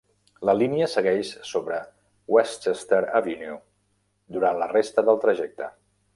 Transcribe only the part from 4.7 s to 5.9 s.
resta del trajecte.